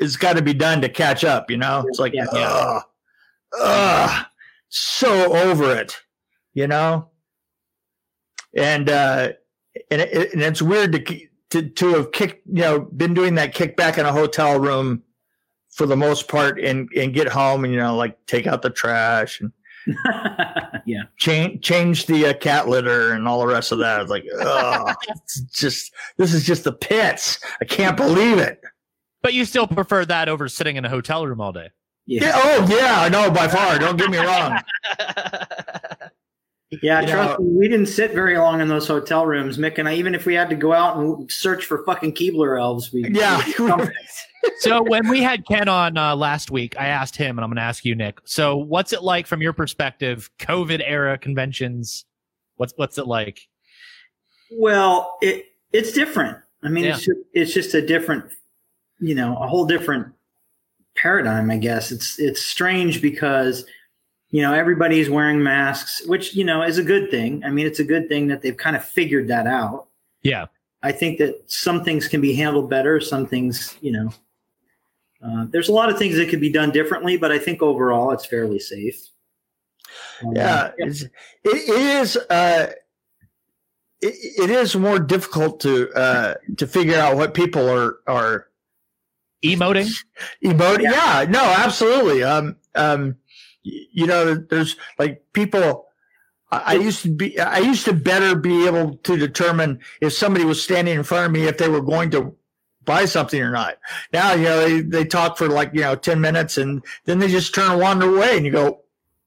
[0.00, 1.50] has got to be done to catch up.
[1.50, 2.26] You know, it's like, Yeah.
[2.32, 2.82] ugh,
[3.60, 4.26] ugh,
[4.68, 5.98] so over it.
[6.52, 7.08] You know,
[8.54, 9.32] and uh,
[9.90, 13.54] and it, and it's weird to to to have kicked you know been doing that
[13.54, 15.02] kickback in a hotel room
[15.70, 18.70] for the most part and and get home and you know like take out the
[18.70, 19.52] trash and
[20.86, 21.02] yeah.
[21.16, 24.00] change change the uh, cat litter and all the rest of that.
[24.00, 27.38] It's like, oh, it's just this is just the pits.
[27.60, 28.60] I can't believe it.
[29.22, 31.70] But you still prefer that over sitting in a hotel room all day.
[32.06, 32.24] Yeah.
[32.24, 33.78] Yeah, oh yeah, no, by far.
[33.78, 34.58] Don't get me wrong.
[36.82, 39.78] Yeah, You trust know- me, we didn't sit very long in those hotel rooms, Mick
[39.78, 39.94] and I.
[39.94, 43.42] Even if we had to go out and search for fucking Keebler elves, we Yeah.
[44.58, 47.56] so when we had Ken on uh, last week, I asked him, and I'm going
[47.56, 48.20] to ask you, Nick.
[48.24, 50.30] So what's it like from your perspective?
[50.38, 52.04] COVID era conventions.
[52.56, 53.40] What's what's it like?
[54.52, 56.38] Well, it it's different.
[56.62, 56.90] I mean, Yeah.
[56.94, 58.26] it's just, it's just a different,
[59.00, 60.08] you know, a whole different
[60.96, 61.50] paradigm.
[61.50, 63.64] I guess it's it's strange because
[64.30, 67.42] you know everybody's wearing masks, which you know is a good thing.
[67.44, 69.88] I mean, it's a good thing that they've kind of figured that out.
[70.22, 70.46] Yeah.
[70.82, 73.00] I think that some things can be handled better.
[73.00, 74.12] Some things, you know,
[75.22, 78.12] uh, there's a lot of things that could be done differently, but I think overall
[78.12, 79.08] it's fairly safe.
[80.24, 81.10] Um, Yeah, it's, it,
[81.44, 82.16] it is.
[82.16, 82.72] Uh,
[84.00, 84.14] it,
[84.44, 88.46] it is more difficult to uh, to figure out what people are are
[89.44, 89.90] Emoting.
[90.44, 90.82] emoting.
[90.82, 91.26] Yeah.
[91.28, 92.22] no, absolutely.
[92.22, 93.29] Um, um, y-
[93.62, 95.86] you know, there's like people.
[96.50, 97.38] I I used to be.
[97.38, 101.32] I used to better be able to determine if somebody was standing in front of
[101.32, 102.34] me if they were going to
[102.84, 103.76] buy something or not.
[104.12, 107.28] Now, you know, they, they talk for like you know ten minutes and then they
[107.28, 108.80] just turn and wander away, and you go,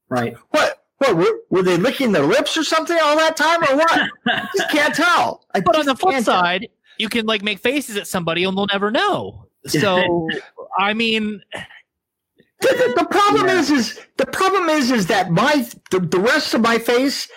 [0.08, 0.36] Right.
[0.50, 0.80] what?
[0.98, 3.90] What were, were they licking their lips or something all that time, or what?
[4.28, 5.44] I just can't tell.
[5.52, 6.40] I But on the flip can't tell.
[6.40, 6.68] side,
[6.98, 9.46] you can like make faces at somebody and they'll never know.
[9.66, 10.28] So
[10.78, 11.42] I mean,
[12.64, 13.60] the, the, the problem Yeah.
[13.60, 17.28] is, is the problem is, is that my the, the rest of my face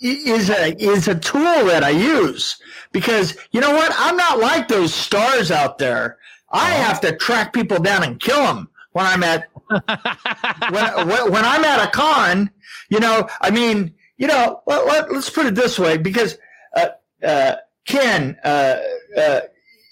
[0.00, 2.56] is a is a tool that I use
[2.92, 3.92] because you know what?
[3.96, 6.18] I'm not like those stars out there.
[6.52, 6.82] I Oh.
[6.82, 9.48] have to track people down and kill them when I'm at
[10.70, 12.50] when, when, when I'm at a con,
[12.90, 16.38] you know, I mean, you know, let, let, us put it this way because
[16.76, 16.88] uh,
[17.22, 17.56] uh,
[17.86, 18.80] Ken uh,
[19.16, 19.40] uh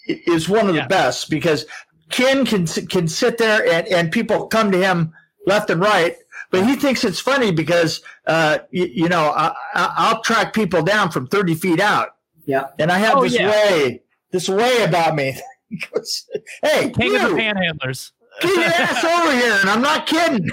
[0.06, 0.82] is one of Yeah.
[0.82, 1.66] the best because
[2.12, 5.12] Ken can can sit there and, and people come to him
[5.46, 6.14] left and right,
[6.50, 10.82] but he thinks it's funny because uh, you, you know I, I- I'll track people
[10.82, 12.10] down from thirty feet out,
[12.44, 12.66] Yeah.
[12.78, 13.50] and I have Oh, this yeah.
[13.50, 15.36] way this way about me.
[15.94, 16.26] Goes,
[16.62, 18.12] hey, King of the panhandlers.
[18.42, 20.48] get your ass over here, and I'm not kidding.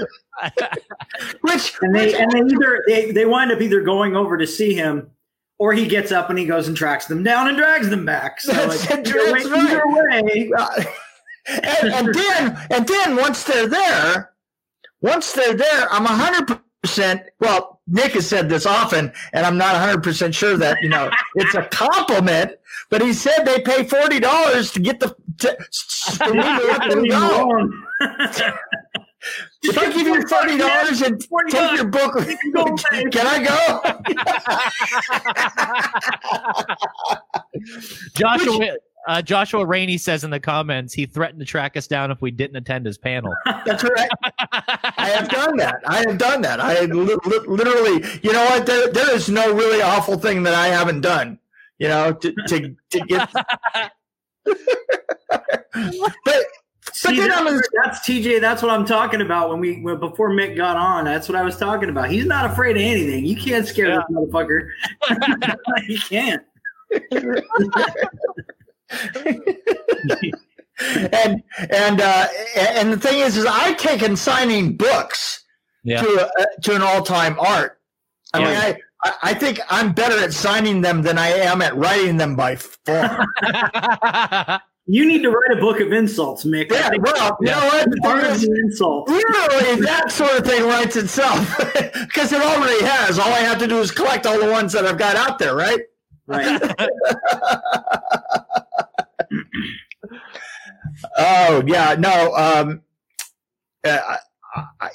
[1.40, 4.74] Which And they and they either they, they wind up either going over to see
[4.74, 5.10] him,
[5.58, 8.40] or he gets up and he goes and tracks them down and drags them back.
[8.40, 9.54] So That's- it's, that's either, way, right.
[9.56, 10.84] either way, Uh,
[11.82, 14.32] and, and then and then once they're there,
[15.00, 17.22] once they're there, I'm hundred percent.
[17.40, 21.10] Well, Nick has said this often, and I'm not hundred percent sure that you know
[21.36, 22.52] it's a compliment.
[22.90, 25.14] But he said they pay forty dollars to get the.
[25.38, 25.56] To,
[26.18, 26.34] to
[29.18, 29.18] let them leave him go.
[29.18, 29.50] alone.
[29.62, 32.14] If I give you forty dollars and take your book,
[33.12, 33.82] can I go?
[38.14, 38.76] Joshua
[39.08, 42.30] uh, Joshua Rainey says in the comments he threatened to track us down if we
[42.30, 43.34] didn't attend his panel.
[43.64, 44.10] That's right.
[44.98, 45.80] I have done that.
[45.86, 46.60] I have done that.
[46.60, 48.66] I li- li- literally, you know what?
[48.66, 51.38] There, there is no really awful thing that I haven't done.
[51.78, 53.32] You know, to to, to get.
[54.44, 56.44] but
[56.92, 58.40] See, then that's, I'm that's TJ.
[58.40, 59.50] That's what I'm talking about.
[59.50, 62.10] When we when, before Mick got on, that's what I was talking about.
[62.10, 63.24] He's not afraid of anything.
[63.24, 64.68] You can't scare this motherfucker.
[65.88, 66.42] you can't.
[71.12, 75.44] and and uh, and the thing is, is I've taken signing books
[75.84, 76.02] Yeah.
[76.02, 77.80] to a, to an all time art.
[78.32, 78.60] I mean, Yeah.
[78.60, 78.68] I.
[78.70, 78.76] I
[79.22, 83.26] I think I'm better at signing them than I am at writing them by form.
[84.90, 86.70] You need to write a book of insults, Mick.
[86.70, 87.90] yeah, well, you know what?
[87.90, 89.12] The Part of is- the insults.
[89.12, 91.46] Literally, that sort of thing writes itself
[92.06, 93.18] because it already has.
[93.18, 95.54] All I have to do is collect all the ones that I've got out there,
[95.54, 95.80] right?
[96.26, 96.60] Right.
[101.16, 102.34] Oh yeah, no.
[102.34, 102.82] Um,
[103.84, 104.16] uh,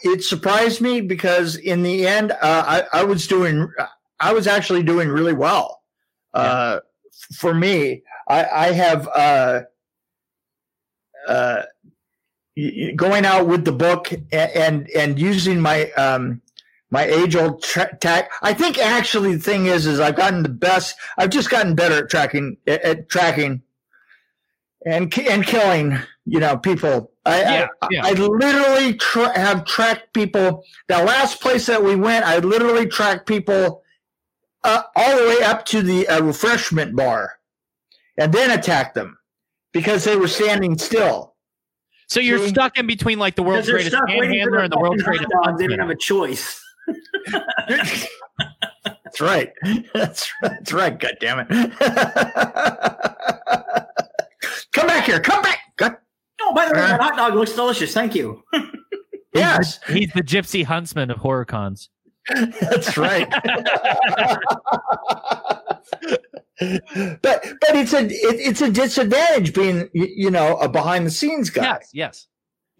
[0.04, 3.70] it surprised me because in the end, uh, I, I was doing,
[4.20, 5.82] I was actually doing really well.
[6.34, 9.08] Uh, f- for me, I, I have
[11.28, 11.64] uh,
[12.96, 16.42] going out with the book and and, and using my um,
[16.92, 18.32] my age old tra- tack.
[18.44, 20.96] I think actually the thing is, is I've gotten the best.
[21.18, 23.64] I've just gotten better at tracking at, at tracking
[24.86, 25.98] and and killing.
[26.26, 27.12] You know, people.
[27.26, 28.06] I Yeah, I, yeah.
[28.06, 30.64] I literally tra- have tracked people.
[30.88, 33.82] The last place that we went, I literally tracked people
[34.64, 37.40] uh, all the way up to the uh, refreshment bar,
[38.18, 39.18] and then attacked them
[39.74, 41.36] because they were standing still.
[42.08, 42.50] so you're See?
[42.50, 45.30] stuck in between like the world's greatest stuck waiting for panhandler and the world's greatest
[45.30, 45.58] dog.
[45.58, 46.62] They didn't have a choice.
[49.14, 49.52] That's right.
[49.94, 51.00] That's that's right.
[51.00, 51.48] God damn it!
[54.74, 55.20] come back here.
[55.20, 55.60] Come back.
[55.78, 55.96] God,
[56.42, 57.10] Oh, by the way, that uh-huh.
[57.10, 57.94] hot dog looks delicious.
[57.94, 58.44] Thank you.
[59.34, 61.90] yes, He's the gypsy huntsman of horror cons.
[62.60, 63.28] that's right.
[66.60, 71.12] But but it's a it, it's a disadvantage being you, you know a behind the
[71.12, 71.64] scenes guy.
[71.64, 72.28] Yes, yes.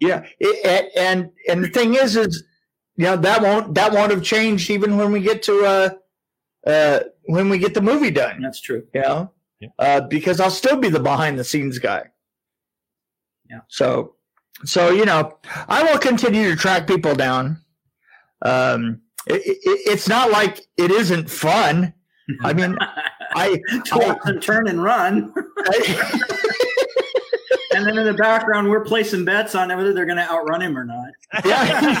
[0.00, 2.44] Yeah, it, and and the thing is, is
[2.96, 5.90] you know that won't that won't have changed even when we get to uh
[6.68, 8.42] uh when we get the movie done.
[8.42, 8.86] That's true.
[8.94, 9.68] You know, Yeah.
[9.78, 12.04] uh, because I'll still be the behind the scenes guy.
[13.50, 13.60] Yeah.
[13.68, 14.16] So,
[14.64, 17.58] so you know, I will continue to track people down.
[18.42, 21.94] Um, it, it, it's not like it isn't fun.
[22.42, 22.76] I mean,
[23.34, 25.32] I, Toss and turn and run.
[25.58, 26.20] I
[27.74, 30.78] And then in the background, we're placing bets on whether they're going to outrun him
[30.78, 31.08] or not.
[31.44, 31.98] Yeah.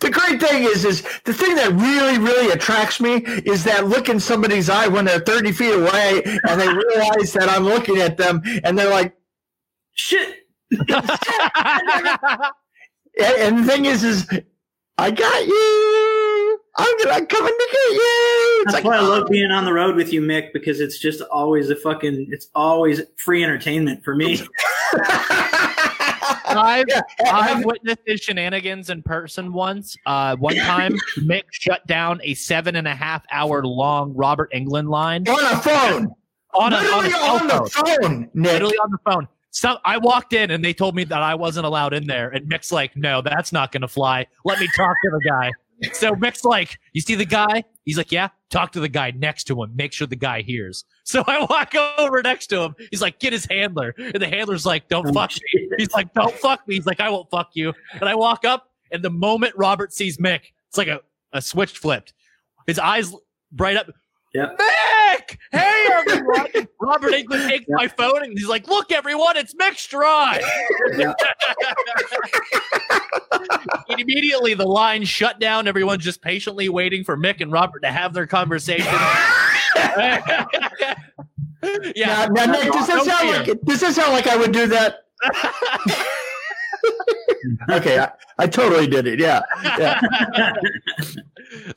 [0.00, 4.08] the great thing is, is the thing that really, really attracts me is that look
[4.08, 8.16] in somebody's eye when they're 30 feet away and they realize that I'm looking at
[8.16, 9.16] them and they're like,
[9.94, 10.36] Shit.
[10.70, 10.90] and,
[13.18, 14.28] and the thing is, is
[14.98, 15.73] I got you.
[16.76, 18.00] I'm gonna come and get you.
[18.00, 20.98] It's That's like, why I love being on the road with you, Mick, because it's
[20.98, 24.40] just always a fucking, it's always free entertainment for me.
[26.56, 26.86] I've,
[27.26, 29.96] I've witnessed his shenanigans in person once.
[30.06, 34.88] Uh, one time, Mick shut down a seven and a half hour long Robert Englund
[34.88, 36.14] line on a phone.
[36.54, 37.48] on a, on a cell on phone.
[37.48, 38.52] the phone, Nick.
[38.52, 39.28] Literally on the phone.
[39.50, 42.30] So I walked in and they told me that I wasn't allowed in there.
[42.30, 44.26] And Mick's like, no, that's not going to fly.
[44.44, 45.52] Let me talk to the guy.
[45.92, 47.64] So Mick's like, you see the guy?
[47.84, 48.28] He's like, yeah.
[48.50, 49.74] Talk to the guy next to him.
[49.74, 50.84] Make sure the guy hears.
[51.04, 52.74] So I walk over next to him.
[52.90, 53.94] He's like, get his handler.
[53.98, 55.68] And the handler's like, don't fuck me.
[55.76, 56.76] He's like, don't fuck me.
[56.76, 57.72] He's like, I won't fuck you.
[57.94, 61.00] And I walk up, and the moment Robert sees Mick, it's like a,
[61.32, 62.14] a switch flipped.
[62.66, 63.12] His eyes
[63.52, 63.90] bright up.
[64.34, 64.58] Yep.
[64.58, 65.38] Mick!
[65.52, 66.68] Hey, everyone!
[66.80, 67.76] Robert Englund takes Yep.
[67.76, 70.42] my phone and he's like, look, everyone, it's Mick Stride.
[70.96, 71.14] Yep.
[73.98, 75.68] Immediately the line shut down.
[75.68, 78.86] Everyone's just patiently waiting for Mick and Robert to have their conversation.
[79.76, 80.44] yeah.
[81.62, 84.66] Now, now, Nick, does No that sound like does that sound like I would do
[84.66, 85.04] that?
[87.70, 89.18] Okay, I, I totally did it.
[89.20, 90.00] Yeah, yeah,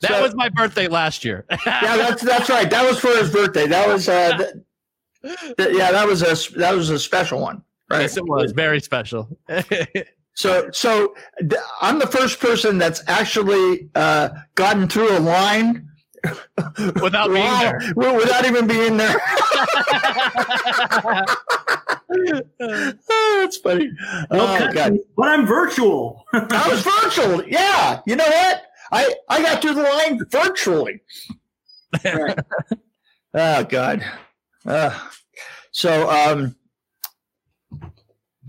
[0.02, 1.44] So- was my birthday last year.
[1.66, 1.96] yeah.
[1.96, 2.68] That's that's right.
[2.70, 3.66] That was for his birthday.
[3.66, 5.92] That was uh, th- th- yeah.
[5.92, 8.02] That was a that was a special one, right?
[8.02, 9.28] yes, it was very special.
[10.34, 15.84] So so th- I'm the first person that's actually uh, gotten through a line
[17.00, 18.12] Without being Wow, there.
[18.16, 19.16] without even being there.
[22.60, 23.90] oh, that's funny.
[24.30, 26.24] Oh cut- god, But I'm virtual.
[26.32, 27.46] I was virtual.
[27.46, 28.62] Yeah, you know what?
[28.92, 31.00] I I got through the line virtually.
[32.04, 32.38] Right.
[33.34, 34.04] Oh god.
[34.64, 34.98] Uh,
[35.70, 36.56] so um.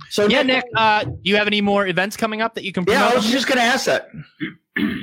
[0.09, 2.85] So yeah, Nick, uh, do you have any more events coming up that you can
[2.85, 3.01] promote?
[3.01, 4.09] Yeah, I was just going to ask that.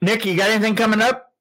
[0.00, 1.32] Nick, you got anything coming up?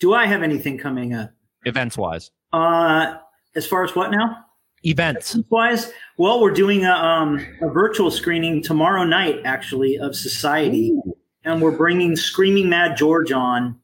[0.00, 1.30] Do I have anything coming up?
[1.66, 2.30] events wise.
[2.52, 3.16] Uh,
[3.54, 4.45] as far as what now?
[4.86, 5.36] Events.
[5.50, 10.96] wise well we're doing a, um, a virtual screening tomorrow night actually of society
[11.44, 13.78] and we're bringing screaming mad george on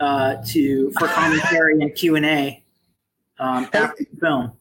[0.00, 2.64] uh, to for commentary and q&a
[3.38, 4.52] um, after the film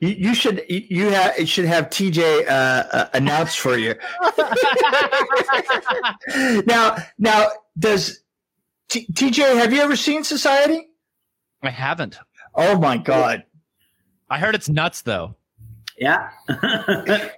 [0.00, 3.94] You, you should you, you ha- you should have TJ uh, uh, announce for you.
[6.66, 8.20] now, now does
[8.88, 10.88] T- TJ have you ever seen Society?
[11.62, 12.18] I haven't.
[12.54, 13.44] Oh my God!
[14.32, 15.36] I heard it's nuts though.
[15.98, 16.30] yeah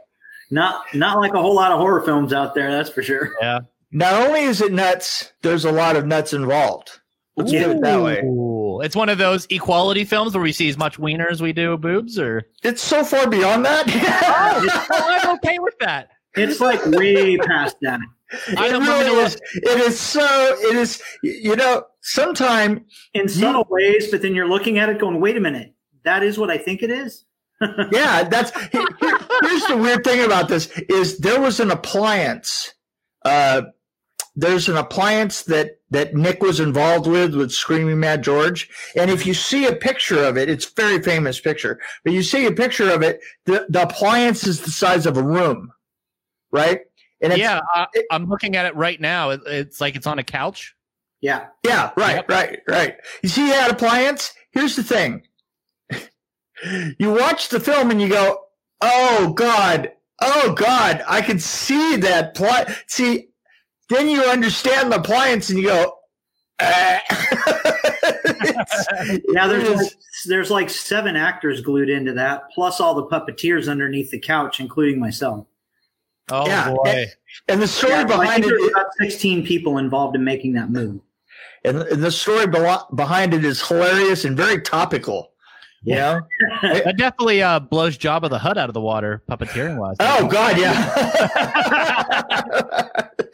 [0.50, 3.60] not not like a whole lot of horror films out there that's for sure Yeah.
[3.96, 6.98] Not only is it nuts, there's a lot of nuts involved.
[7.36, 7.58] Let's Ooh.
[7.60, 8.22] do it that way.
[8.24, 11.52] Ooh, it's one of those equality films where we see as much wiener as we
[11.52, 13.84] do boobs, or It's so far beyond that.
[13.88, 14.78] oh,
[15.26, 16.08] I'm okay with that.
[16.34, 18.00] it's like way past that
[18.56, 19.20] I it don't really know.
[19.20, 19.36] is.
[19.54, 20.26] It is so.
[20.60, 21.00] It is.
[21.22, 25.40] You know, sometime in subtle ways but then you're looking at it going wait a
[25.40, 25.72] minute
[26.04, 27.24] that is what i think it is
[27.92, 32.72] yeah that's here- here- here's the weird thing about this is there was an appliance
[33.24, 33.62] uh
[34.36, 39.24] there's an appliance that that nick was involved with with screaming mad george and if
[39.26, 42.52] you see a picture of it it's a very famous picture but you see a
[42.52, 45.72] picture of it the, the appliance is the size of a room
[46.50, 46.80] right
[47.20, 49.30] and it's, yeah, I, it- I'm looking at it right now.
[49.30, 50.74] It, it's like it's on a couch.
[51.22, 52.28] yeah Yeah, right, Yep.
[52.28, 52.96] right, right.
[53.22, 54.34] You see that appliance?
[54.50, 55.22] Here's the thing.
[56.98, 58.38] You watch the film and you go,
[58.80, 62.70] "Oh God, oh God, I can see that plot.
[62.86, 63.28] See,
[63.88, 65.96] then you understand the appliance and you go,
[66.60, 67.00] "Ah."
[68.46, 69.92] It's- Yeah, there's like,
[70.26, 74.98] there's like seven actors glued into that, plus all the puppeteers underneath the couch, including
[75.00, 75.46] myself.
[76.30, 77.06] Oh Yeah, boy.
[77.48, 80.70] and the story Yeah, behind think it, there's about 16 people involved in making that
[80.70, 81.00] move.
[81.64, 85.32] and, and the story belo- behind it is hilarious and very topical.
[85.84, 86.20] You know?
[86.62, 89.96] That definitely uh, blows Jabba the Hutt out of the water, puppeteering wise.
[90.00, 90.94] Oh God, yeah.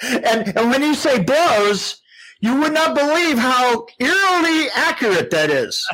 [0.24, 2.00] and and when you say blows,
[2.40, 5.86] you would not believe how eerily accurate that is.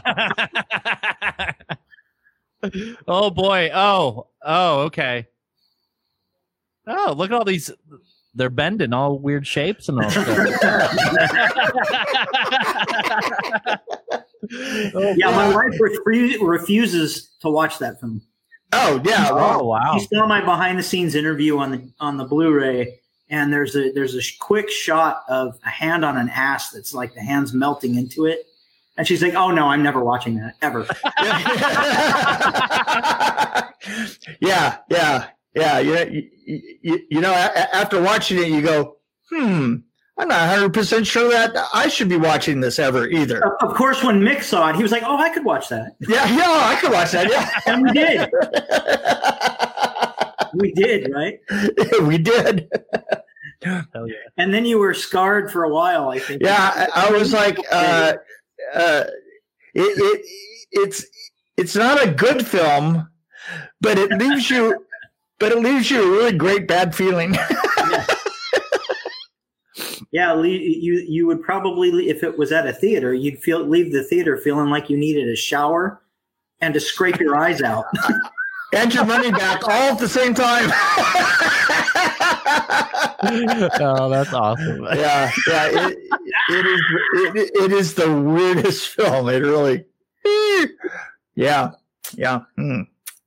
[3.06, 3.70] oh boy.
[3.74, 4.28] Oh.
[4.42, 4.80] Oh.
[4.84, 5.26] Okay.
[6.86, 7.70] Oh, look at all these.
[8.34, 10.10] They're bending all weird shapes and all.
[14.94, 18.22] oh, Yeah, my wife refu- refuses to watch that film.
[18.72, 19.30] Oh yeah.
[19.32, 19.98] well, oh wow.
[19.98, 22.98] She saw my behind the scenes interview on the on the Blu-ray,
[23.30, 27.14] and there's a there's a quick shot of a hand on an ass that's like
[27.14, 28.40] the hands melting into it,
[28.96, 30.84] and she's like, "Oh no, I'm never watching that ever."
[34.40, 35.78] yeah, yeah, yeah.
[35.78, 38.96] You, you, you, you know, a- a- after watching it, you go,
[39.30, 39.76] hmm.
[40.18, 43.42] I'm not 100 percent sure that I should be watching this ever either.
[43.62, 46.26] of course, when Mick saw it, he was like, "Oh, I could watch that," Yeah,
[46.34, 47.28] yeah, I could watch that.
[47.30, 47.50] Yeah.
[47.66, 48.30] and we did.
[50.54, 51.38] We did, right?
[52.02, 52.70] we did.
[53.62, 54.14] Hell yeah.
[54.38, 56.40] And then you were scarred for a while, I think.
[56.42, 58.14] Yeah, I, I was like, uh,
[58.74, 59.04] uh,
[59.74, 60.24] it, it,
[60.70, 61.04] it's
[61.58, 63.06] it's not a good film,
[63.82, 64.86] but it leaves you,
[65.38, 67.36] but it leaves you a really great bad feeling.
[67.88, 68.04] Yeah,
[70.12, 74.04] le- you you would probably if it was at a theater, you'd feel leave the
[74.04, 76.02] theater feeling like you needed a shower
[76.60, 77.84] and to scrape your eyes out.
[78.72, 80.70] and your money back all at the same time.
[83.80, 84.82] oh, that's awesome.
[84.94, 85.88] yeah, yeah.
[85.88, 85.98] It,
[86.50, 86.80] it is.
[87.12, 89.28] It, it is the weirdest film.
[89.28, 89.84] It really.
[91.34, 91.72] Yeah,
[92.14, 92.40] yeah.
[92.56, 92.82] Hmm.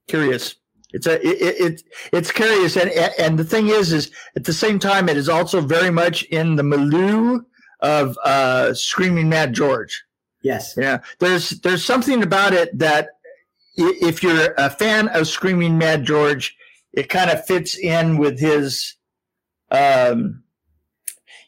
[0.08, 0.56] Curious.
[0.92, 1.14] It's a.
[1.26, 1.82] It, it
[2.12, 5.60] it's curious, and and the thing is, is at the same time, it is also
[5.60, 7.40] very much in the milieu
[7.80, 10.02] of uh, Screaming Mad George.
[10.42, 10.74] yes.
[10.76, 13.08] Yeah, there's there's something about it that
[13.76, 16.56] if you're a fan of Screaming Mad George,
[16.92, 18.96] it kind of fits in with his.
[19.70, 20.42] Um,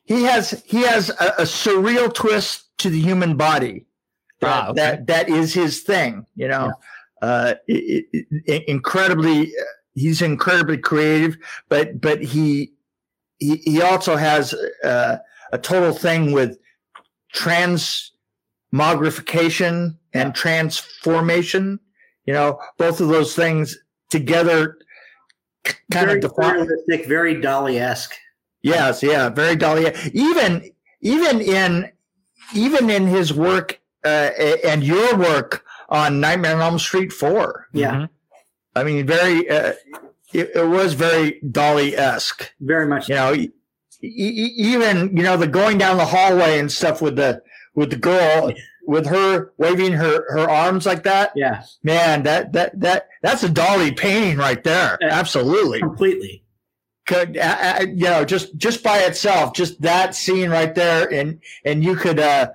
[0.04, 3.86] he has he has a, a surreal twist to the human body.
[4.40, 4.80] That, Ah, okay.
[4.80, 6.72] that that is his thing, you know.
[7.22, 9.52] Uh, i- i- i- incredibly,
[9.94, 11.36] he's incredibly creative,
[11.68, 12.72] but but he
[13.38, 14.52] he, he also has
[14.84, 15.16] uh,
[15.52, 16.58] a total thing with
[17.34, 21.78] transmogrification and transformation.
[22.26, 23.76] You know, both of those things
[24.10, 24.76] together
[25.90, 26.68] kind very of define.
[27.06, 28.14] very Dali esque.
[28.62, 29.92] Yes, yeah, very Dali.
[30.12, 30.70] Even
[31.00, 31.90] even in
[32.54, 34.30] even in his work uh,
[34.64, 37.68] and your work on Nightmare on Elm Street Four.
[37.72, 38.08] Yeah, Mhm.
[38.74, 39.48] I mean, very.
[39.48, 39.74] Uh,
[40.32, 42.52] it, it was very Dali esque.
[42.60, 43.08] very much.
[43.08, 43.50] You know, e-
[44.02, 47.42] e- even you know the going down the hallway and stuff with the
[47.74, 48.52] with the girl
[48.86, 51.32] with her waving her her arms like that.
[51.36, 54.94] Yeah, Man, that that that that's a Dali painting right there.
[55.02, 55.80] Uh, Absolutely.
[55.80, 56.42] completely.
[57.06, 61.40] Could uh, uh, you know just just by itself, just that scene right there, and
[61.64, 62.48] and you could uh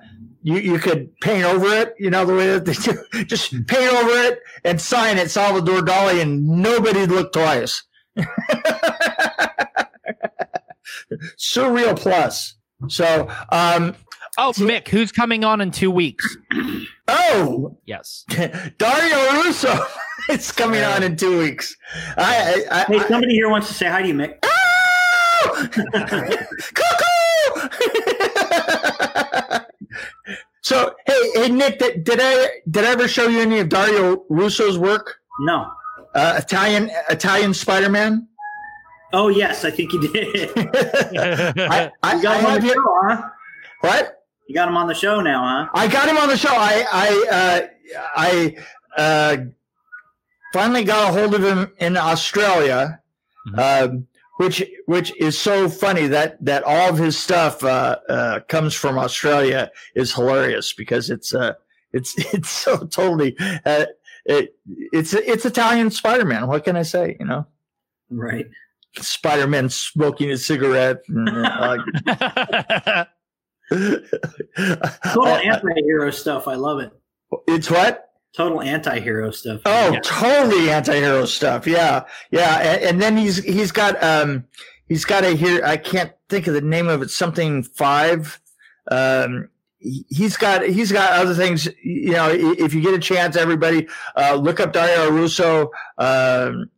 [0.48, 1.94] you you could paint over it.
[1.98, 5.80] You know the way that they do, just paint over it and sign it Salvador
[5.80, 7.82] Dali, and nobody'd look twice.
[11.38, 12.54] Surreal plus.
[12.88, 13.94] So, um,
[14.40, 16.36] Oh, Mick, who's coming on in two weeks?
[17.08, 18.24] oh, Yes.
[18.78, 19.84] Dario Russo
[20.28, 21.74] it's coming on in two weeks.
[22.16, 24.40] I, I, I, Hey, somebody here wants to say hi to you, Mick.
[26.74, 27.08] Cuckoo!
[30.62, 34.24] So, hey, hey, Nick, did, did I did I ever show you any of Dario
[34.28, 35.20] Russo's work?
[35.40, 35.70] No.
[36.14, 38.28] Uh, Italian Italian Spider Man.
[39.12, 40.50] Oh yes, I think you did.
[40.56, 43.28] I, I, I got him on the show, huh?
[43.80, 44.24] what?
[44.48, 45.70] You got him on the show now, huh?
[45.74, 46.52] I got him on the show.
[46.52, 47.66] I I uh,
[48.16, 48.56] I
[48.96, 49.36] uh,
[50.52, 53.00] finally got a hold of him in Australia,
[53.56, 54.06] um,
[54.38, 58.98] which which is so funny that that all of his stuff uh, uh, comes from
[58.98, 61.52] Australia is hilarious because it's uh,
[61.92, 63.36] it's it's so totally
[63.66, 63.86] uh,
[64.24, 64.56] it,
[64.92, 66.48] it's it's Italian Spider Man.
[66.48, 67.16] What can I say?
[67.20, 67.46] You know,
[68.10, 68.46] Right.
[68.96, 71.02] Spider Man smoking a cigarette.
[71.08, 71.76] And, uh,
[73.70, 76.48] Total anti-hero stuff.
[76.48, 76.90] I love it.
[77.46, 78.07] it's what?
[78.36, 79.60] Total anti-hero stuff.
[79.64, 80.00] Oh, Yeah.
[80.00, 81.66] totally anti-hero stuff.
[81.66, 82.58] Yeah, yeah.
[82.58, 84.44] And, and then he's he's got um
[84.88, 85.64] he's got a here.
[85.64, 87.10] I can't think of the name of it.
[87.10, 88.38] Something five.
[88.90, 89.48] Um,
[89.78, 91.68] he- he's got he's got other things.
[91.82, 95.70] You know, if you get a chance, everybody uh, look up Dario Russo.
[95.96, 96.70] Um,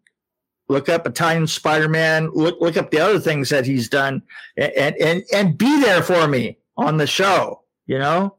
[0.69, 2.31] look up Italian Spider-Man.
[2.33, 4.23] Look look up the other things that he's done,
[4.57, 7.63] and and and be there for me on the show.
[7.87, 8.37] You know.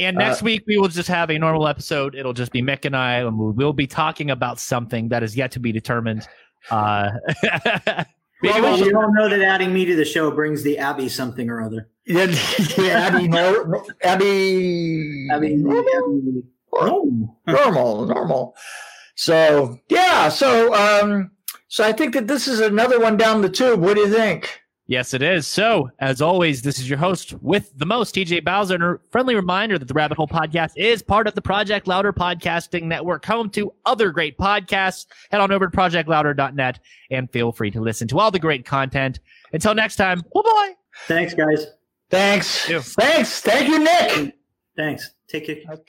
[0.00, 2.14] And Uh, next week we will just have a normal episode.
[2.14, 5.36] It'll just be Mick and I, and we will be talking about something that is
[5.36, 6.26] yet to be determined.
[6.70, 7.10] Uh,
[7.42, 11.08] maybe Well, we'll- you all know that adding me to the show brings the Abby
[11.08, 11.88] something or other.
[12.04, 12.34] Yeah,
[12.78, 17.36] yeah, Abby, no, Abby, Abby, Abby oh.
[17.46, 18.56] normal, normal.
[19.14, 21.30] So yeah, so um,
[21.68, 23.80] so I think that this is another one down the tube.
[23.80, 24.61] What do you think?
[24.86, 25.46] Yes, it is.
[25.46, 28.74] So, as always, this is your host with the most, TJ Bowser.
[28.74, 32.12] And a friendly reminder that the Rabbit Hole Podcast is part of the Project Louder
[32.12, 35.06] Podcasting Network, home to other great podcasts.
[35.30, 36.80] Head on over to projectlouder.net
[37.10, 39.20] and feel free to listen to all the great content.
[39.52, 40.74] Until next time, oh bye bye.
[41.06, 41.66] Thanks, guys.
[42.10, 44.34] Thanks, thanks, thank you, Nick.
[44.76, 45.14] Thanks.
[45.28, 45.82] Take care.